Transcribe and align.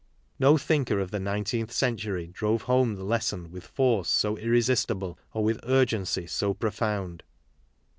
No 0.39 0.57
thinker 0.57 0.99
of 0.99 1.11
the 1.11 1.19
nineteenth 1.19 1.71
century 1.71 2.25
drove 2.25 2.63
home 2.63 2.95
the 2.95 3.03
lesson 3.03 3.51
with 3.51 3.63
force 3.67 4.09
so 4.09 4.35
irresistible 4.35 5.19
or 5.31 5.43
with 5.43 5.59
urgency 5.63 6.25
so 6.25 6.55
profound. 6.55 7.21